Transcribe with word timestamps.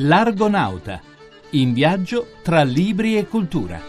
L'Argonauta, 0.00 1.00
in 1.52 1.72
viaggio 1.72 2.26
tra 2.42 2.62
libri 2.62 3.16
e 3.16 3.26
cultura. 3.26 3.80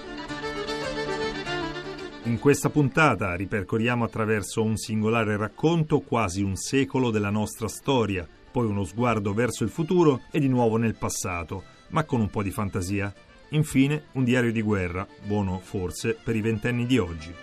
In 2.23 2.39
questa 2.39 2.69
puntata 2.69 3.35
ripercorriamo 3.35 4.05
attraverso 4.05 4.63
un 4.63 4.77
singolare 4.77 5.35
racconto 5.35 5.99
quasi 5.99 6.41
un 6.41 6.55
secolo 6.55 7.11
della 7.11 7.29
nostra 7.29 7.67
storia, 7.67 8.25
poi 8.49 8.67
uno 8.67 8.85
sguardo 8.85 9.33
verso 9.33 9.65
il 9.65 9.69
futuro 9.69 10.21
e 10.31 10.39
di 10.39 10.47
nuovo 10.47 10.77
nel 10.77 10.95
passato, 10.95 11.63
ma 11.89 12.05
con 12.05 12.21
un 12.21 12.29
po' 12.29 12.41
di 12.41 12.51
fantasia. 12.51 13.13
Infine 13.49 14.05
un 14.13 14.23
diario 14.23 14.53
di 14.53 14.61
guerra, 14.61 15.05
buono 15.25 15.59
forse 15.59 16.17
per 16.23 16.37
i 16.37 16.41
ventenni 16.41 16.85
di 16.85 16.97
oggi. 16.97 17.33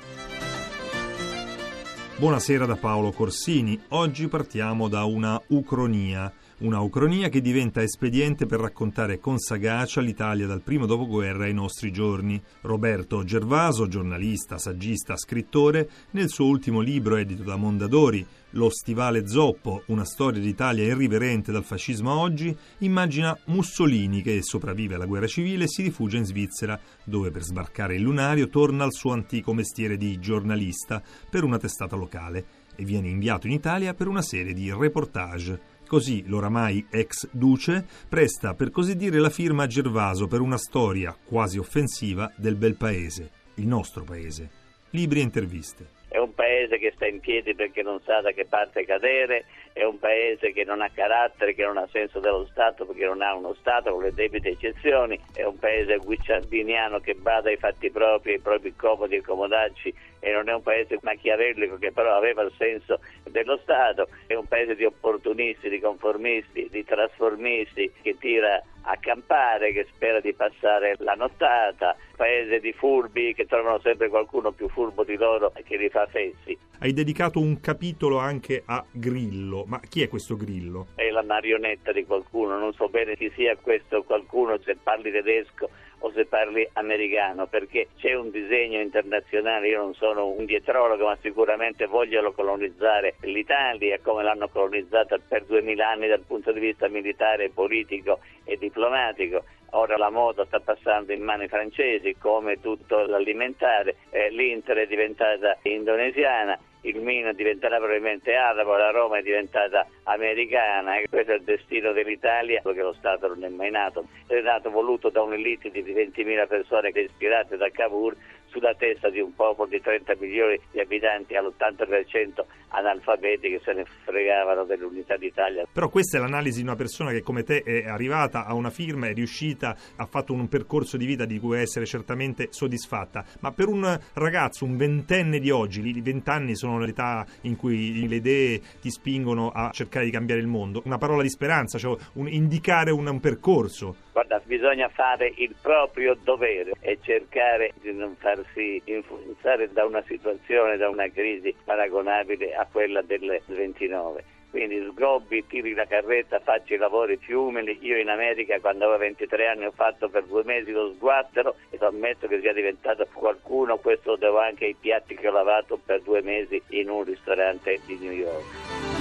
Buonasera 2.17 2.65
da 2.65 2.77
Paolo 2.77 3.11
Corsini. 3.11 3.79
Oggi 3.89 4.27
partiamo 4.29 4.89
da 4.89 5.05
una 5.05 5.39
ucronia 5.49 6.33
una 6.65 6.81
ucronia 6.81 7.29
che 7.29 7.43
diventa 7.43 7.83
espediente 7.83 8.47
per 8.47 8.59
raccontare 8.59 9.19
con 9.19 9.39
sagacia 9.39 10.01
l'Italia 10.01 10.47
dal 10.47 10.63
primo 10.63 10.87
dopoguerra 10.87 11.45
ai 11.45 11.53
nostri 11.53 11.93
giorni. 11.93 12.41
Roberto 12.63 13.23
Gervaso, 13.23 13.87
giornalista, 13.87 14.57
saggista, 14.57 15.15
scrittore, 15.17 15.89
nel 16.13 16.31
suo 16.31 16.47
ultimo 16.47 16.81
libro 16.81 17.17
edito 17.17 17.43
da 17.43 17.57
Mondadori, 17.57 18.27
Lo 18.57 18.71
stivale 18.71 19.27
zoppo, 19.27 19.83
una 19.87 20.05
storia 20.05 20.41
d'Italia 20.41 20.85
irriverente 20.85 21.51
dal 21.51 21.65
fascismo 21.65 22.13
a 22.13 22.17
oggi, 22.19 22.57
immagina 22.79 23.37
Mussolini 23.47 24.23
che 24.23 24.39
sopravvive 24.43 24.95
alla 24.95 25.07
guerra 25.07 25.27
civile 25.27 25.65
e 25.65 25.69
si 25.69 25.83
rifugia 25.83 26.19
in 26.19 26.25
Svizzera, 26.25 26.79
dove 27.03 27.31
per 27.31 27.43
sbarcare 27.43 27.97
il 27.97 28.03
lunario 28.03 28.49
torna 28.49 28.85
al 28.85 28.93
suo 28.93 29.13
antico 29.13 29.53
mestiere 29.53 29.97
di 29.97 30.19
giornalista 30.21 31.03
per 31.29 31.43
una 31.43 31.59
testata 31.59 31.97
locale 31.97 32.63
e 32.77 32.85
viene 32.85 33.09
inviato 33.09 33.47
in 33.47 33.53
Italia 33.53 33.95
per 33.95 34.09
una 34.09 34.23
serie 34.23 34.53
di 34.53 34.73
reportage. 34.73 35.73
Così 35.95 36.25
l'oramai 36.27 36.85
ex 36.91 37.29
duce 37.31 37.87
presta 38.09 38.55
per 38.55 38.73
così 38.73 38.97
dire 38.97 39.21
la 39.21 39.31
firma 39.31 39.63
a 39.63 39.67
Gervaso 39.69 40.27
per 40.27 40.41
una 40.41 40.59
storia 40.59 41.17
quasi 41.25 41.57
offensiva 41.57 42.33
del 42.35 42.57
bel 42.57 42.75
paese, 42.75 43.31
il 43.59 43.69
nostro 43.69 44.03
paese. 44.03 44.51
Libri 44.91 45.21
e 45.21 45.23
interviste. 45.23 45.87
È 46.09 46.19
un 46.19 46.35
paese 46.35 46.79
che 46.79 46.91
sta 46.97 47.07
in 47.07 47.21
piedi 47.21 47.55
perché 47.55 47.83
non 47.83 48.01
sa 48.01 48.21
da 48.23 48.33
che 48.33 48.45
parte 48.45 48.85
cadere, 48.85 49.45
è 49.75 49.83
un 49.83 49.99
paese 49.99 50.53
che 50.53 50.63
non 50.63 50.81
ha 50.81 50.89
carattere, 50.89 51.53
che 51.53 51.65
non 51.65 51.77
ha 51.79 51.89
senso 51.91 52.21
dello 52.21 52.47
Stato 52.53 52.87
perché 52.87 53.05
non 53.07 53.23
ha 53.23 53.35
uno 53.35 53.55
Stato 53.55 53.93
con 53.93 54.03
le 54.03 54.15
debite 54.15 54.51
eccezioni, 54.51 55.19
è 55.33 55.43
un 55.43 55.59
paese 55.59 55.97
guicciardiniano 55.97 57.01
che 57.01 57.15
bada 57.15 57.51
ai 57.51 57.57
fatti 57.57 57.91
propri, 57.91 58.35
ai 58.35 58.39
propri 58.39 58.75
comodi 58.77 59.17
e 59.17 59.21
comodacci 59.21 59.93
e 60.21 60.33
non 60.33 60.49
è 60.49 60.55
un 60.55 60.63
paese 60.63 61.01
machiavellico 61.03 61.77
che 61.77 61.91
però 61.91 62.15
aveva 62.15 62.43
il 62.43 62.53
senso 62.57 63.01
dello 63.25 63.59
Stato, 63.63 64.09
è 64.29 64.35
un 64.35 64.47
paese 64.47 64.77
di 64.77 64.85
opportunisti, 64.85 65.69
di 65.69 65.81
conformisti, 65.81 66.69
di 66.71 66.85
trasformisti 66.85 67.93
che 68.01 68.17
tira 68.17 68.63
a 68.85 68.97
campare, 68.99 69.73
che 69.73 69.87
spera 69.93 70.21
di 70.21 70.33
passare 70.33 70.95
la 70.99 71.15
nottata, 71.15 71.97
paese 72.17 72.61
di 72.61 72.73
furbi 72.73 73.35
che 73.35 73.47
trovano 73.47 73.79
sempre 73.81 74.09
qualcuno 74.09 74.53
più 74.53 74.69
furbo 74.69 75.05
di 75.05 75.17
loro 75.17 75.53
che 75.65 75.77
li 75.77 75.89
fa 75.89 76.07
fessi. 76.07 76.57
Hai 76.79 76.93
dedicato 76.93 77.41
un 77.41 77.61
capitolo 77.61 78.19
anche 78.19 78.63
a 78.67 78.85
Grillo, 78.91 79.65
ma 79.67 79.81
chi 79.81 80.03
è 80.03 80.09
questo 80.09 80.37
Grillo? 80.37 80.89
È 80.95 81.09
la 81.09 81.23
marionetta 81.23 81.93
di 81.93 82.05
qualcuno, 82.05 82.59
non 82.59 82.73
so 82.75 82.89
bene 82.89 83.17
chi 83.17 83.31
sia 83.35 83.57
questo 83.57 84.03
qualcuno, 84.03 84.59
se 84.63 84.77
parli 84.83 85.11
tedesco 85.11 85.71
o 86.05 86.13
se 86.13 86.27
parli 86.27 86.69
americano, 86.75 87.47
perché 87.47 87.89
c'è 87.97 88.13
un 88.13 88.31
disegno 88.31 88.79
internazionale, 88.79 89.69
io 89.69 89.81
non 89.81 89.95
sono 89.95 90.27
un 90.27 90.45
dietrologo, 90.45 91.07
ma 91.07 91.17
sicuramente 91.23 91.87
vogliono 91.87 92.33
colonizzare 92.33 93.15
l'Italia 93.23 93.99
come 94.03 94.23
l'hanno 94.23 94.49
colonizzata 94.49 95.17
per 95.27 95.45
duemila 95.45 95.89
anni 95.89 96.07
dal 96.07 96.21
punto 96.21 96.53
di 96.53 96.61
vista 96.61 96.89
militare, 96.89 97.49
politico 97.49 98.19
e 98.45 98.59
diplomatico. 98.59 99.45
Ora 99.71 99.97
la 99.97 100.11
moda 100.11 100.45
sta 100.45 100.61
passando 100.61 101.13
in 101.13 101.23
mani 101.23 101.49
francesi 101.49 102.17
come 102.19 102.61
tutto 102.61 103.07
l'alimentare, 103.07 103.97
eh, 104.11 104.29
l'Inter 104.29 104.77
è 104.77 104.87
diventata 104.87 105.57
indonesiana 105.63 106.59
il 106.85 107.01
Milan 107.01 107.35
diventerà 107.35 107.77
probabilmente 107.79 108.35
arabo, 108.35 108.77
la 108.77 108.91
Roma 108.91 109.19
è 109.19 109.23
diventata 109.23 109.87
americana 110.05 110.99
e 110.99 111.09
questo 111.09 111.33
è 111.33 111.37
il 111.37 111.43
destino 111.43 111.93
dell'Italia 111.93 112.61
perché 112.63 112.83
lo 112.83 112.95
Stato 112.95 113.29
non 113.29 113.45
è 113.45 113.49
mai 113.49 113.71
nato, 113.71 114.07
è 114.27 114.41
nato 114.41 114.71
voluto 114.71 115.09
da 115.09 115.23
un'elite 115.23 115.71
di 115.71 115.83
20.000 115.83 116.47
persone 116.47 116.93
che 116.93 117.01
ispirate 117.01 117.57
da 117.57 117.71
Cavour 117.71 118.15
sulla 118.55 118.75
testa 118.75 119.11
di 119.11 119.19
un 119.19 119.35
popolo 119.35 119.69
di 119.69 119.81
30 119.81 120.15
milioni 120.21 120.59
di 120.71 120.79
abitanti 120.79 121.35
all'80% 121.35 122.45
analfabeti 122.69 123.51
che 123.51 123.61
se 123.65 123.73
ne 123.73 123.85
fregavano 124.05 124.65
dell'unità 124.65 125.17
d'Italia. 125.17 125.67
Però 125.71 125.89
questa 125.89 126.19
è 126.19 126.21
l'analisi 126.21 126.59
di 126.59 126.67
una 126.67 126.77
persona 126.77 127.11
che 127.11 127.23
come 127.23 127.43
te 127.43 127.63
è 127.63 127.87
arrivata 127.87 128.47
a 128.47 128.55
una 128.55 128.71
firma, 128.71 129.09
è 129.09 129.13
riuscita, 129.13 129.77
ha 129.97 130.07
fatto 130.07 130.33
un 130.33 130.49
percorso 130.49 130.97
di 130.97 131.05
vita 131.05 131.25
di 131.25 131.39
cui 131.41 131.59
essere 131.59 131.85
certamente 131.85 132.49
soddisfatta, 132.51 133.25
ma 133.41 133.51
per 133.51 133.69
un 133.69 133.99
ragazzo, 134.15 134.65
un 134.65 134.77
ventenne 134.77 135.41
di 135.41 135.51
oggi, 135.51 135.85
i 135.85 136.01
vent'anni 136.01 136.55
sono 136.57 136.79
l'età 136.79 137.27
in 137.43 137.57
cui 137.57 138.07
le 138.07 138.17
idee 138.17 138.61
ti 138.81 138.91
spingono 138.91 139.51
a 139.51 139.71
cercare 139.73 140.05
di 140.05 140.11
cambiare 140.13 140.41
il 140.41 140.47
mondo, 140.47 140.83
una 140.85 140.99
parola 140.99 141.23
di 141.23 141.31
speranza, 141.31 141.79
cioè 141.79 141.97
un, 142.15 142.29
indicare 142.29 142.91
un, 142.91 143.07
un 143.07 143.21
percorso. 143.21 144.04
Guarda, 144.15 144.41
bisogna 144.45 144.89
fare 144.91 145.33
il 145.39 145.57
proprio 145.61 146.15
dovere 146.15 146.71
e 146.79 147.01
cercare 147.03 147.73
di 147.81 147.93
non 147.93 148.15
farsi 148.15 148.81
influenzare 148.85 149.73
da 149.73 149.85
una 149.85 150.05
situazione, 150.07 150.77
da 150.77 150.89
una 150.89 151.11
crisi 151.11 151.53
paragonabile 151.65 152.55
a 152.55 152.65
quella 152.71 153.03
del 153.03 153.43
29. 153.45 154.25
Quindi 154.51 154.87
sgobbi, 154.89 155.45
tiri 155.49 155.75
la 155.75 155.87
carretta, 155.87 156.39
faccio 156.39 156.75
i 156.75 156.77
lavori 156.77 157.17
più 157.17 157.41
umili. 157.41 157.77
Io 157.81 157.99
in 157.99 158.09
America 158.09 158.61
quando 158.61 158.85
avevo 158.85 159.01
23 159.01 159.49
anni 159.49 159.65
ho 159.65 159.73
fatto 159.73 160.09
per 160.09 160.23
due 160.27 160.45
mesi 160.45 160.71
lo 160.71 160.93
sguattero 160.93 161.57
e 161.71 161.79
ammetto 161.81 162.29
che 162.29 162.39
sia 162.39 162.53
diventato 162.53 163.09
qualcuno, 163.13 163.79
questo 163.79 164.11
lo 164.11 164.17
devo 164.17 164.39
anche 164.39 164.67
ai 164.67 164.77
piatti 164.79 165.17
che 165.17 165.27
ho 165.27 165.33
lavato 165.33 165.77
per 165.85 166.03
due 166.03 166.23
mesi 166.23 166.63
in 166.69 166.89
un 166.89 167.03
ristorante 167.03 167.81
di 167.85 167.99
New 167.99 168.13
York. 168.13 168.94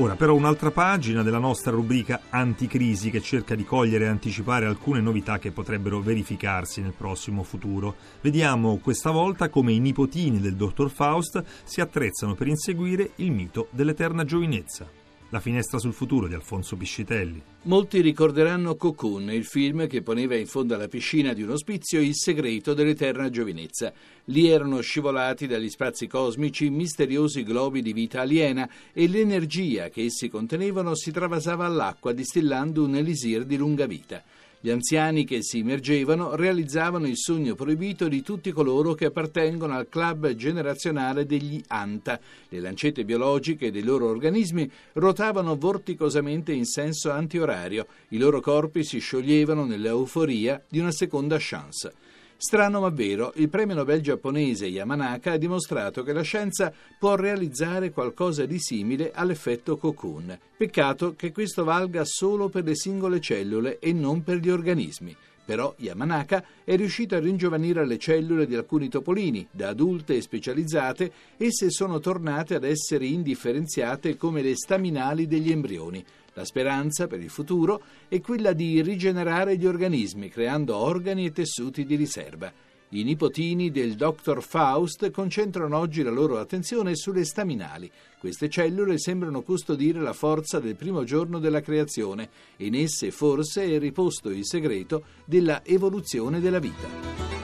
Ora 0.00 0.14
però 0.14 0.32
un'altra 0.32 0.70
pagina 0.70 1.24
della 1.24 1.40
nostra 1.40 1.72
rubrica 1.72 2.20
Anticrisi 2.30 3.10
che 3.10 3.20
cerca 3.20 3.56
di 3.56 3.64
cogliere 3.64 4.04
e 4.04 4.08
anticipare 4.08 4.64
alcune 4.64 5.00
novità 5.00 5.40
che 5.40 5.50
potrebbero 5.50 5.98
verificarsi 5.98 6.80
nel 6.80 6.92
prossimo 6.92 7.42
futuro. 7.42 7.96
Vediamo 8.20 8.78
questa 8.78 9.10
volta 9.10 9.48
come 9.48 9.72
i 9.72 9.80
nipotini 9.80 10.38
del 10.38 10.54
dottor 10.54 10.88
Faust 10.88 11.42
si 11.64 11.80
attrezzano 11.80 12.34
per 12.34 12.46
inseguire 12.46 13.10
il 13.16 13.32
mito 13.32 13.66
dell'eterna 13.72 14.24
giovinezza. 14.24 14.97
La 15.30 15.40
finestra 15.40 15.78
sul 15.78 15.92
futuro 15.92 16.26
di 16.26 16.32
Alfonso 16.32 16.74
Piscitelli. 16.74 17.42
Molti 17.64 18.00
ricorderanno 18.00 18.76
Cocoon, 18.76 19.30
il 19.30 19.44
film 19.44 19.86
che 19.86 20.00
poneva 20.00 20.34
in 20.34 20.46
fondo 20.46 20.74
alla 20.74 20.88
piscina 20.88 21.34
di 21.34 21.42
un 21.42 21.50
ospizio 21.50 22.00
il 22.00 22.14
segreto 22.14 22.72
dell'eterna 22.72 23.28
giovinezza. 23.28 23.92
Lì 24.24 24.48
erano 24.48 24.80
scivolati 24.80 25.46
dagli 25.46 25.68
spazi 25.68 26.06
cosmici 26.06 26.70
misteriosi 26.70 27.42
globi 27.42 27.82
di 27.82 27.92
vita 27.92 28.22
aliena 28.22 28.66
e 28.90 29.06
l'energia 29.06 29.90
che 29.90 30.04
essi 30.04 30.30
contenevano 30.30 30.94
si 30.94 31.10
travasava 31.10 31.66
all'acqua 31.66 32.12
distillando 32.12 32.84
un 32.84 32.96
elisir 32.96 33.44
di 33.44 33.58
lunga 33.58 33.84
vita. 33.84 34.24
Gli 34.60 34.70
anziani 34.70 35.24
che 35.24 35.40
si 35.40 35.58
immergevano 35.58 36.34
realizzavano 36.34 37.06
il 37.06 37.16
sogno 37.16 37.54
proibito 37.54 38.08
di 38.08 38.22
tutti 38.22 38.50
coloro 38.50 38.94
che 38.94 39.04
appartengono 39.04 39.76
al 39.76 39.88
club 39.88 40.34
generazionale 40.34 41.26
degli 41.26 41.62
Anta. 41.68 42.18
Le 42.48 42.58
lancette 42.58 43.04
biologiche 43.04 43.70
dei 43.70 43.84
loro 43.84 44.08
organismi 44.08 44.68
rotavano 44.94 45.56
vorticosamente 45.56 46.50
in 46.50 46.64
senso 46.64 47.12
antiorario. 47.12 47.86
I 48.08 48.18
loro 48.18 48.40
corpi 48.40 48.82
si 48.82 48.98
scioglievano 48.98 49.64
nell'euforia 49.64 50.60
di 50.68 50.80
una 50.80 50.90
seconda 50.90 51.36
chance. 51.38 51.92
Strano 52.40 52.78
ma 52.78 52.90
vero, 52.90 53.32
il 53.34 53.48
premio 53.48 53.74
Nobel 53.74 54.00
giapponese 54.00 54.66
Yamanaka 54.66 55.32
ha 55.32 55.36
dimostrato 55.36 56.04
che 56.04 56.12
la 56.12 56.22
scienza 56.22 56.72
può 56.96 57.16
realizzare 57.16 57.90
qualcosa 57.90 58.46
di 58.46 58.60
simile 58.60 59.10
all'effetto 59.12 59.76
cocoon. 59.76 60.38
Peccato 60.56 61.16
che 61.16 61.32
questo 61.32 61.64
valga 61.64 62.04
solo 62.04 62.48
per 62.48 62.62
le 62.62 62.76
singole 62.76 63.20
cellule 63.20 63.80
e 63.80 63.92
non 63.92 64.22
per 64.22 64.36
gli 64.36 64.50
organismi. 64.50 65.16
Però 65.48 65.74
Yamanaka 65.78 66.44
è 66.62 66.76
riuscito 66.76 67.14
a 67.14 67.20
ringiovanire 67.20 67.86
le 67.86 67.96
cellule 67.96 68.46
di 68.46 68.54
alcuni 68.54 68.90
topolini, 68.90 69.48
da 69.50 69.68
adulte 69.68 70.14
e 70.14 70.20
specializzate, 70.20 71.10
esse 71.38 71.70
sono 71.70 72.00
tornate 72.00 72.54
ad 72.54 72.64
essere 72.64 73.06
indifferenziate 73.06 74.18
come 74.18 74.42
le 74.42 74.54
staminali 74.54 75.26
degli 75.26 75.50
embrioni. 75.50 76.04
La 76.34 76.44
speranza 76.44 77.06
per 77.06 77.22
il 77.22 77.30
futuro 77.30 77.80
è 78.08 78.20
quella 78.20 78.52
di 78.52 78.82
rigenerare 78.82 79.56
gli 79.56 79.64
organismi 79.64 80.28
creando 80.28 80.76
organi 80.76 81.24
e 81.24 81.32
tessuti 81.32 81.86
di 81.86 81.94
riserva. 81.94 82.52
I 82.90 83.02
nipotini 83.02 83.70
del 83.70 83.96
dottor 83.96 84.42
Faust 84.42 85.10
concentrano 85.10 85.76
oggi 85.76 86.02
la 86.02 86.10
loro 86.10 86.38
attenzione 86.38 86.96
sulle 86.96 87.26
staminali. 87.26 87.90
Queste 88.18 88.48
cellule 88.48 88.98
sembrano 88.98 89.42
custodire 89.42 90.00
la 90.00 90.14
forza 90.14 90.58
del 90.58 90.74
primo 90.74 91.04
giorno 91.04 91.38
della 91.38 91.60
creazione 91.60 92.30
in 92.56 92.74
esse 92.74 93.10
forse 93.10 93.64
è 93.64 93.78
riposto 93.78 94.30
il 94.30 94.46
segreto 94.46 95.04
della 95.26 95.62
evoluzione 95.66 96.40
della 96.40 96.60
vita. 96.60 97.37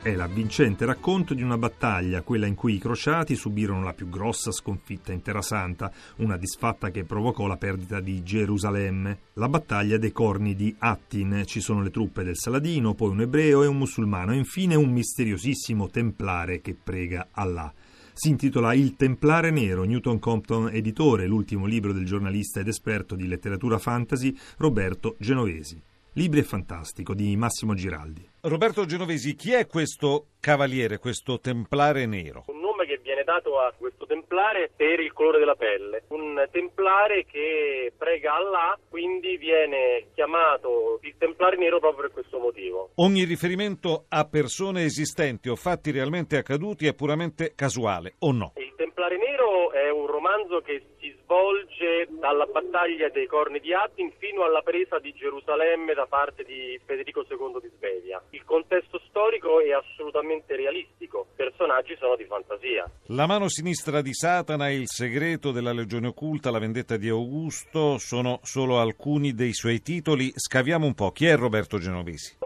È 0.00 0.14
l'avvincente 0.14 0.86
racconto 0.86 1.34
di 1.34 1.42
una 1.42 1.58
battaglia, 1.58 2.22
quella 2.22 2.46
in 2.46 2.54
cui 2.54 2.74
i 2.74 2.78
crociati 2.78 3.34
subirono 3.34 3.82
la 3.82 3.92
più 3.92 4.08
grossa 4.08 4.52
sconfitta 4.52 5.12
in 5.12 5.22
Terra 5.22 5.42
Santa, 5.42 5.92
una 6.18 6.36
disfatta 6.36 6.90
che 6.90 7.02
provocò 7.02 7.46
la 7.46 7.56
perdita 7.56 7.98
di 7.98 8.22
Gerusalemme. 8.22 9.18
La 9.34 9.48
battaglia 9.48 9.98
dei 9.98 10.12
corni 10.12 10.54
di 10.54 10.74
Attin. 10.78 11.42
Ci 11.44 11.60
sono 11.60 11.82
le 11.82 11.90
truppe 11.90 12.22
del 12.22 12.36
Saladino, 12.36 12.94
poi 12.94 13.10
un 13.10 13.22
ebreo 13.22 13.64
e 13.64 13.66
un 13.66 13.76
musulmano, 13.76 14.32
e 14.32 14.36
infine 14.36 14.76
un 14.76 14.90
misteriosissimo 14.90 15.88
templare 15.88 16.60
che 16.60 16.76
prega 16.80 17.28
Allah. 17.32 17.70
Si 18.14 18.30
intitola 18.30 18.74
Il 18.74 18.94
Templare 18.94 19.50
Nero, 19.50 19.82
Newton 19.82 20.20
Compton 20.20 20.70
editore, 20.72 21.26
l'ultimo 21.26 21.66
libro 21.66 21.92
del 21.92 22.06
giornalista 22.06 22.60
ed 22.60 22.68
esperto 22.68 23.16
di 23.16 23.26
letteratura 23.26 23.78
fantasy 23.78 24.34
Roberto 24.58 25.16
Genovesi. 25.18 25.82
Libri 26.18 26.40
e 26.40 26.42
Fantastico 26.42 27.14
di 27.14 27.36
Massimo 27.36 27.74
Giraldi. 27.74 28.28
Roberto 28.40 28.84
Genovesi, 28.86 29.36
chi 29.36 29.52
è 29.52 29.68
questo 29.68 30.30
cavaliere, 30.40 30.98
questo 30.98 31.38
templare 31.38 32.06
nero? 32.06 32.42
Un 32.48 32.58
nome 32.58 32.86
che 32.86 32.98
viene 33.00 33.22
dato 33.22 33.60
a 33.60 33.72
questo 33.78 34.04
templare 34.04 34.68
per 34.74 34.98
il 34.98 35.12
colore 35.12 35.38
della 35.38 35.54
pelle. 35.54 36.02
Un 36.08 36.44
templare 36.50 37.24
che 37.24 37.92
prega 37.96 38.34
Allah, 38.34 38.76
quindi 38.88 39.36
viene 39.36 40.08
chiamato 40.12 40.98
il 41.02 41.14
templare 41.18 41.56
nero 41.56 41.78
proprio 41.78 42.06
per 42.06 42.10
questo 42.10 42.40
motivo. 42.40 42.90
Ogni 42.96 43.22
riferimento 43.22 44.06
a 44.08 44.24
persone 44.24 44.82
esistenti 44.82 45.48
o 45.48 45.54
fatti 45.54 45.92
realmente 45.92 46.36
accaduti 46.36 46.88
è 46.88 46.94
puramente 46.94 47.52
casuale, 47.54 48.16
o 48.18 48.32
no? 48.32 48.54
Il 48.56 48.74
templare 48.76 49.18
nero 49.18 49.70
è 49.70 49.88
un 49.88 50.08
romanzo 50.08 50.62
che 50.62 50.82
si 50.97 50.97
svolge 51.28 52.08
dalla 52.18 52.46
battaglia 52.46 53.10
dei 53.10 53.26
corni 53.26 53.60
di 53.60 53.74
Attin 53.74 54.10
fino 54.16 54.44
alla 54.44 54.62
presa 54.62 54.98
di 54.98 55.12
Gerusalemme 55.12 55.92
da 55.92 56.06
parte 56.06 56.42
di 56.42 56.80
Federico 56.86 57.20
II 57.28 57.60
di 57.60 57.70
Svevia. 57.76 58.22
Il 58.30 58.44
contesto 58.44 58.98
storico 59.08 59.60
è 59.60 59.72
assolutamente 59.72 60.56
realistico, 60.56 61.26
i 61.32 61.36
personaggi 61.36 61.94
sono 62.00 62.16
di 62.16 62.24
fantasia. 62.24 62.90
La 63.08 63.26
mano 63.26 63.48
sinistra 63.48 64.00
di 64.00 64.14
Satana, 64.14 64.70
il 64.70 64.86
segreto 64.86 65.52
della 65.52 65.72
legione 65.72 66.08
occulta, 66.08 66.50
la 66.50 66.58
vendetta 66.58 66.96
di 66.96 67.10
Augusto 67.10 67.98
sono 67.98 68.40
solo 68.42 68.80
alcuni 68.80 69.34
dei 69.34 69.52
suoi 69.52 69.82
titoli. 69.82 70.32
Scaviamo 70.34 70.86
un 70.86 70.94
po', 70.94 71.12
chi 71.12 71.26
è 71.26 71.36
Roberto 71.36 71.78
Genovesi? 71.78 72.38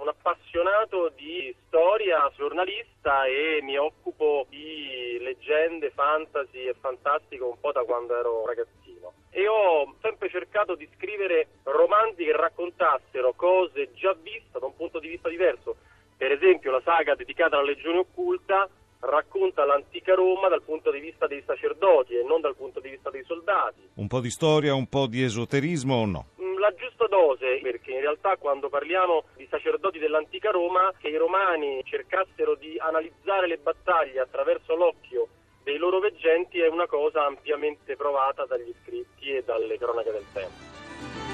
Appassionato 0.92 1.12
di 1.16 1.54
storia, 1.66 2.30
giornalista 2.36 3.24
e 3.24 3.60
mi 3.62 3.78
occupo 3.78 4.46
di 4.50 5.16
leggende, 5.20 5.90
fantasy 5.90 6.66
e 6.68 6.74
fantastico 6.78 7.48
un 7.48 7.58
po' 7.58 7.72
da 7.72 7.82
quando 7.82 8.14
ero 8.14 8.44
ragazzino. 8.44 9.12
E 9.30 9.48
ho 9.48 9.94
sempre 10.02 10.28
cercato 10.28 10.74
di 10.74 10.86
scrivere 10.94 11.48
romanzi 11.62 12.24
che 12.24 12.36
raccontassero 12.36 13.32
cose 13.32 13.92
già 13.94 14.14
viste 14.20 14.58
da 14.58 14.66
un 14.66 14.76
punto 14.76 14.98
di 14.98 15.08
vista 15.08 15.30
diverso. 15.30 15.76
Per 16.14 16.30
esempio 16.30 16.70
la 16.70 16.82
saga 16.84 17.14
dedicata 17.14 17.56
alla 17.56 17.70
Legione 17.72 17.98
Occulta 17.98 18.68
racconta 19.00 19.64
l'antica 19.64 20.14
Roma 20.14 20.48
dal 20.48 20.62
punto 20.62 20.90
di 20.90 21.00
vista 21.00 21.26
dei 21.26 21.42
sacerdoti 21.46 22.14
e 22.14 22.22
non 22.22 22.42
dal 22.42 22.54
punto 22.54 22.80
di 22.80 22.90
vista 22.90 23.08
dei 23.08 23.24
soldati. 23.24 23.88
Un 23.94 24.08
po' 24.08 24.20
di 24.20 24.30
storia, 24.30 24.74
un 24.74 24.86
po' 24.86 25.06
di 25.06 25.22
esoterismo 25.22 25.94
o 25.94 26.06
no? 26.06 26.26
La 26.62 26.72
giusta 26.76 27.08
dose, 27.08 27.58
perché 27.60 27.90
in 27.90 27.98
realtà 28.02 28.36
quando 28.36 28.68
parliamo 28.68 29.24
di 29.34 29.48
sacerdoti 29.50 29.98
dell'antica 29.98 30.52
Roma, 30.52 30.92
che 30.96 31.08
i 31.08 31.16
romani 31.16 31.82
cercassero 31.82 32.54
di 32.54 32.78
analizzare 32.78 33.48
le 33.48 33.58
battaglie 33.58 34.20
attraverso 34.20 34.76
l'occhio 34.76 35.26
dei 35.64 35.76
loro 35.76 35.98
veggenti 35.98 36.60
è 36.60 36.68
una 36.68 36.86
cosa 36.86 37.26
ampiamente 37.26 37.96
provata 37.96 38.46
dagli 38.46 38.72
scritti 38.80 39.34
e 39.34 39.42
dalle 39.42 39.76
cronache 39.76 40.12
del 40.12 40.26
tempo. 40.32 41.31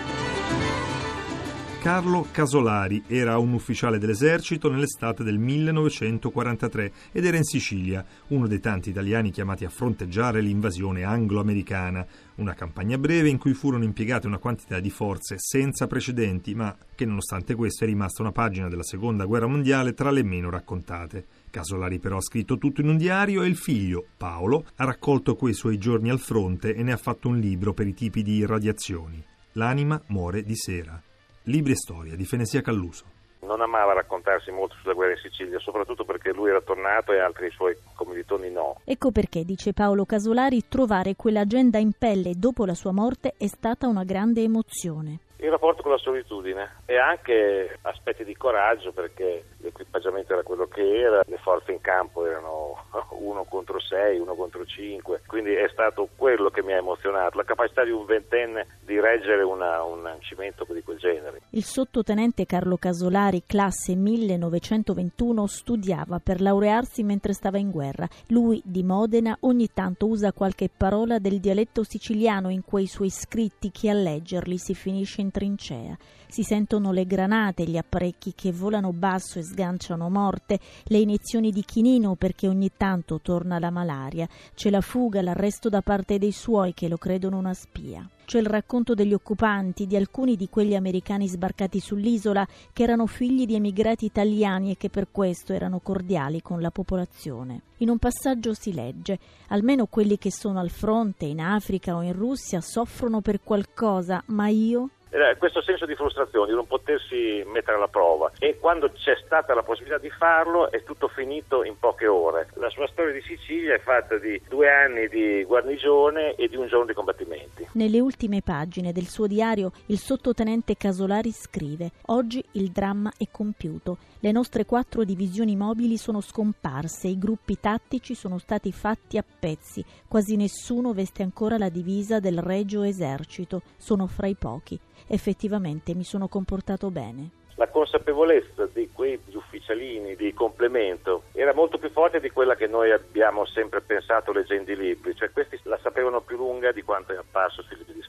Carlo 1.80 2.26
Casolari 2.32 3.04
era 3.06 3.38
un 3.38 3.52
ufficiale 3.52 3.98
dell'esercito 3.98 4.68
nell'estate 4.68 5.22
del 5.22 5.38
1943 5.38 6.92
ed 7.12 7.24
era 7.24 7.36
in 7.36 7.44
Sicilia, 7.44 8.04
uno 8.28 8.48
dei 8.48 8.58
tanti 8.58 8.90
italiani 8.90 9.30
chiamati 9.30 9.64
a 9.64 9.70
fronteggiare 9.70 10.40
l'invasione 10.40 11.04
anglo-americana, 11.04 12.04
una 12.36 12.54
campagna 12.54 12.98
breve 12.98 13.28
in 13.28 13.38
cui 13.38 13.54
furono 13.54 13.84
impiegate 13.84 14.26
una 14.26 14.38
quantità 14.38 14.80
di 14.80 14.90
forze 14.90 15.36
senza 15.38 15.86
precedenti, 15.86 16.52
ma 16.52 16.76
che 16.96 17.06
nonostante 17.06 17.54
questo 17.54 17.84
è 17.84 17.86
rimasta 17.86 18.22
una 18.22 18.32
pagina 18.32 18.68
della 18.68 18.82
Seconda 18.82 19.24
Guerra 19.24 19.46
Mondiale 19.46 19.94
tra 19.94 20.10
le 20.10 20.24
meno 20.24 20.50
raccontate. 20.50 21.26
Casolari 21.48 22.00
però 22.00 22.16
ha 22.16 22.22
scritto 22.22 22.58
tutto 22.58 22.80
in 22.80 22.88
un 22.88 22.96
diario 22.96 23.44
e 23.44 23.46
il 23.46 23.56
figlio, 23.56 24.04
Paolo, 24.16 24.66
ha 24.74 24.84
raccolto 24.84 25.36
quei 25.36 25.54
suoi 25.54 25.78
giorni 25.78 26.10
al 26.10 26.18
fronte 26.18 26.74
e 26.74 26.82
ne 26.82 26.90
ha 26.90 26.98
fatto 26.98 27.28
un 27.28 27.38
libro 27.38 27.72
per 27.72 27.86
i 27.86 27.94
tipi 27.94 28.22
di 28.24 28.34
irradiazioni. 28.38 29.24
L'anima 29.52 30.02
muore 30.08 30.42
di 30.42 30.56
sera. 30.56 31.00
Libri 31.48 31.72
e 31.72 31.76
storia 31.76 32.14
di 32.14 32.26
Fenesia 32.26 32.60
Calluso. 32.60 33.06
Non 33.40 33.62
amava 33.62 33.94
raccontarsi 33.94 34.50
molto 34.50 34.76
sulla 34.82 34.92
guerra 34.92 35.12
in 35.12 35.18
Sicilia, 35.18 35.58
soprattutto 35.60 36.04
perché 36.04 36.30
lui 36.30 36.50
era 36.50 36.60
tornato 36.60 37.12
e 37.12 37.20
altri 37.20 37.50
suoi 37.50 37.74
commilitoni 37.94 38.50
no. 38.50 38.80
Ecco 38.84 39.10
perché, 39.10 39.46
dice 39.46 39.72
Paolo 39.72 40.04
Casolari, 40.04 40.68
trovare 40.68 41.16
quell'agenda 41.16 41.78
in 41.78 41.92
pelle 41.98 42.34
dopo 42.36 42.66
la 42.66 42.74
sua 42.74 42.92
morte 42.92 43.32
è 43.38 43.46
stata 43.46 43.86
una 43.86 44.04
grande 44.04 44.42
emozione. 44.42 45.20
Il 45.38 45.48
rapporto 45.48 45.80
con 45.80 45.92
la 45.92 45.98
solitudine 45.98 46.80
e 46.84 46.98
anche 46.98 47.78
aspetti 47.80 48.24
di 48.24 48.36
coraggio 48.36 48.92
perché 48.92 49.44
l'equipaggiamento 49.78 50.32
era 50.32 50.42
quello 50.42 50.66
che 50.66 50.82
era, 50.82 51.22
le 51.26 51.38
forze 51.38 51.72
in 51.72 51.80
campo 51.80 52.26
erano 52.26 52.76
uno 53.20 53.44
contro 53.44 53.78
sei, 53.80 54.18
uno 54.18 54.34
contro 54.34 54.64
cinque, 54.66 55.22
quindi 55.26 55.54
è 55.54 55.68
stato 55.70 56.08
quello 56.16 56.50
che 56.50 56.62
mi 56.62 56.72
ha 56.72 56.76
emozionato, 56.76 57.38
la 57.38 57.44
capacità 57.44 57.84
di 57.84 57.90
un 57.90 58.04
ventenne 58.04 58.66
di 58.84 58.98
reggere 59.00 59.42
una, 59.42 59.82
un 59.82 60.16
cimento 60.20 60.66
di 60.68 60.82
quel 60.82 60.98
genere. 60.98 61.40
Il 61.50 61.64
sottotenente 61.64 62.46
Carlo 62.46 62.76
Casolari, 62.76 63.44
classe 63.46 63.94
1921, 63.94 65.46
studiava 65.46 66.20
per 66.22 66.40
laurearsi 66.40 67.02
mentre 67.02 67.32
stava 67.32 67.58
in 67.58 67.70
guerra. 67.70 68.08
Lui, 68.28 68.60
di 68.64 68.82
Modena, 68.82 69.36
ogni 69.40 69.68
tanto 69.72 70.06
usa 70.06 70.32
qualche 70.32 70.68
parola 70.74 71.18
del 71.18 71.40
dialetto 71.40 71.84
siciliano 71.84 72.48
in 72.50 72.64
quei 72.64 72.86
suoi 72.86 73.10
scritti 73.10 73.70
che 73.70 73.90
a 73.90 73.94
leggerli 73.94 74.58
si 74.58 74.74
finisce 74.74 75.20
in 75.20 75.30
trincea. 75.30 75.96
Si 76.30 76.42
sentono 76.42 76.92
le 76.92 77.06
granate, 77.06 77.64
gli 77.64 77.78
apparecchi 77.78 78.34
che 78.34 78.52
volano 78.52 78.92
basso 78.92 79.38
e 79.38 79.42
sganciano 79.42 80.10
morte, 80.10 80.60
le 80.84 80.98
iniezioni 80.98 81.50
di 81.50 81.64
chinino 81.64 82.16
perché 82.16 82.46
ogni 82.46 82.70
tanto 82.76 83.18
torna 83.22 83.58
la 83.58 83.70
malaria, 83.70 84.28
c'è 84.54 84.68
la 84.68 84.82
fuga, 84.82 85.22
l'arresto 85.22 85.70
da 85.70 85.80
parte 85.80 86.18
dei 86.18 86.32
suoi 86.32 86.74
che 86.74 86.86
lo 86.88 86.98
credono 86.98 87.38
una 87.38 87.54
spia. 87.54 88.06
C'è 88.26 88.40
il 88.40 88.46
racconto 88.46 88.92
degli 88.92 89.14
occupanti, 89.14 89.86
di 89.86 89.96
alcuni 89.96 90.36
di 90.36 90.50
quegli 90.50 90.74
americani 90.74 91.26
sbarcati 91.26 91.80
sull'isola 91.80 92.46
che 92.74 92.82
erano 92.82 93.06
figli 93.06 93.46
di 93.46 93.54
emigrati 93.54 94.04
italiani 94.04 94.72
e 94.72 94.76
che 94.76 94.90
per 94.90 95.08
questo 95.10 95.54
erano 95.54 95.78
cordiali 95.78 96.42
con 96.42 96.60
la 96.60 96.70
popolazione. 96.70 97.62
In 97.78 97.88
un 97.88 97.96
passaggio 97.96 98.52
si 98.52 98.74
legge: 98.74 99.18
almeno 99.48 99.86
quelli 99.86 100.18
che 100.18 100.30
sono 100.30 100.58
al 100.58 100.68
fronte, 100.68 101.24
in 101.24 101.40
Africa 101.40 101.96
o 101.96 102.02
in 102.02 102.12
Russia, 102.12 102.60
soffrono 102.60 103.22
per 103.22 103.40
qualcosa, 103.42 104.22
ma 104.26 104.48
io 104.48 104.90
questo 105.38 105.62
senso 105.62 105.86
di 105.86 105.94
frustrazione, 105.94 106.48
di 106.48 106.54
non 106.54 106.66
potersi 106.66 107.42
mettere 107.46 107.76
alla 107.76 107.88
prova 107.88 108.30
e 108.38 108.58
quando 108.58 108.90
c'è 108.90 109.16
stata 109.24 109.54
la 109.54 109.62
possibilità 109.62 109.98
di 109.98 110.10
farlo 110.10 110.70
è 110.70 110.82
tutto 110.82 111.08
finito 111.08 111.64
in 111.64 111.78
poche 111.78 112.06
ore. 112.06 112.48
La 112.54 112.68
sua 112.70 112.86
storia 112.88 113.12
di 113.12 113.22
Sicilia 113.22 113.74
è 113.74 113.78
fatta 113.78 114.18
di 114.18 114.40
due 114.48 114.70
anni 114.70 115.08
di 115.08 115.44
guarnigione 115.44 116.34
e 116.34 116.48
di 116.48 116.56
un 116.56 116.66
giorno 116.66 116.86
di 116.86 116.92
combattimenti. 116.92 117.68
Nelle 117.72 118.00
ultime 118.00 118.42
pagine 118.42 118.92
del 118.92 119.06
suo 119.06 119.26
diario 119.26 119.72
il 119.86 119.98
sottotenente 119.98 120.76
Casolari 120.76 121.30
scrive 121.30 121.90
Oggi 122.06 122.44
il 122.52 122.70
dramma 122.70 123.12
è 123.16 123.26
compiuto, 123.30 123.98
le 124.20 124.32
nostre 124.32 124.64
quattro 124.64 125.04
divisioni 125.04 125.56
mobili 125.56 125.96
sono 125.96 126.20
scomparse, 126.20 127.08
i 127.08 127.18
gruppi 127.18 127.58
tattici 127.60 128.14
sono 128.14 128.38
stati 128.38 128.72
fatti 128.72 129.18
a 129.18 129.24
pezzi, 129.38 129.84
quasi 130.06 130.36
nessuno 130.36 130.92
veste 130.92 131.22
ancora 131.22 131.58
la 131.58 131.68
divisa 131.68 132.20
del 132.20 132.38
regio 132.38 132.82
esercito, 132.82 133.62
sono 133.76 134.06
fra 134.06 134.26
i 134.26 134.34
pochi 134.34 134.78
effettivamente 135.08 135.94
mi 135.94 136.04
sono 136.04 136.28
comportato 136.28 136.90
bene. 136.90 137.30
La 137.56 137.68
consapevolezza 137.68 138.66
di 138.72 138.88
quei 138.92 139.18
ufficialini 139.32 140.14
di 140.14 140.32
complemento 140.32 141.24
era 141.32 141.52
molto 141.52 141.78
più 141.78 141.90
forte 141.90 142.20
di 142.20 142.30
quella 142.30 142.54
che 142.54 142.68
noi 142.68 142.92
abbiamo 142.92 143.44
sempre 143.46 143.80
pensato 143.80 144.30
leggendo 144.30 144.70
i 144.70 144.76
libri, 144.76 145.16
cioè 145.16 145.32
questi 145.32 145.58
la 145.64 145.78
sapevano 145.82 146.20
più 146.20 146.36
lunga 146.36 146.70
di 146.70 146.82
quanto 146.82 147.12
è 147.12 147.16
apparso 147.16 147.62
sui 147.62 147.76
libri 147.78 147.94
di 147.94 148.02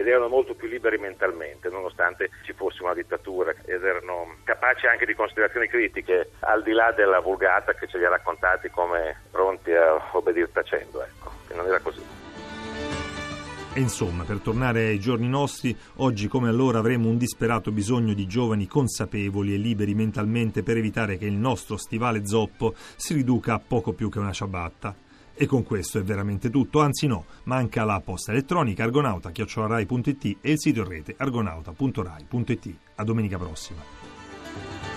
ed 0.00 0.08
erano 0.08 0.28
molto 0.28 0.54
più 0.54 0.66
liberi 0.66 0.96
mentalmente, 0.96 1.68
nonostante 1.68 2.30
ci 2.44 2.54
fosse 2.54 2.82
una 2.82 2.94
dittatura 2.94 3.52
ed 3.66 3.84
erano 3.84 4.36
capaci 4.44 4.86
anche 4.86 5.04
di 5.04 5.14
considerazioni 5.14 5.68
critiche 5.68 6.30
al 6.40 6.62
di 6.62 6.72
là 6.72 6.90
della 6.92 7.20
vulgata 7.20 7.74
che 7.74 7.86
ce 7.86 7.98
li 7.98 8.06
ha 8.06 8.08
raccontati 8.08 8.70
come 8.70 9.20
pronti 9.30 9.72
a 9.72 10.00
obbedire 10.12 10.50
tacendo, 10.50 11.02
ecco, 11.02 11.30
e 11.48 11.54
non 11.54 11.66
era 11.66 11.80
così. 11.80 12.02
E 13.72 13.78
insomma, 13.78 14.24
per 14.24 14.38
tornare 14.38 14.86
ai 14.86 14.98
giorni 14.98 15.28
nostri, 15.28 15.76
oggi 15.96 16.28
come 16.28 16.48
allora 16.48 16.78
avremo 16.78 17.08
un 17.08 17.18
disperato 17.18 17.70
bisogno 17.70 18.14
di 18.14 18.26
giovani 18.26 18.66
consapevoli 18.66 19.54
e 19.54 19.58
liberi 19.58 19.94
mentalmente 19.94 20.62
per 20.62 20.78
evitare 20.78 21.18
che 21.18 21.26
il 21.26 21.34
nostro 21.34 21.76
stivale 21.76 22.26
zoppo 22.26 22.72
si 22.96 23.12
riduca 23.12 23.54
a 23.54 23.60
poco 23.64 23.92
più 23.92 24.08
che 24.08 24.18
una 24.18 24.32
ciabatta. 24.32 25.08
E 25.42 25.46
con 25.46 25.62
questo 25.62 25.98
è 25.98 26.02
veramente 26.02 26.50
tutto, 26.50 26.80
anzi 26.80 27.06
no, 27.06 27.24
manca 27.44 27.82
la 27.84 27.98
posta 28.04 28.30
elettronica 28.30 28.84
argonauta.rai.it 28.84 30.36
e 30.42 30.50
il 30.50 30.60
sito 30.60 30.84
rete 30.84 31.14
argonauta.rai.it. 31.16 32.74
A 32.96 33.04
domenica 33.04 33.38
prossima. 33.38 34.89